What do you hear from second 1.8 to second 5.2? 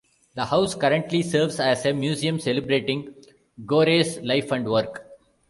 a museum celebrating Gorey's life and work.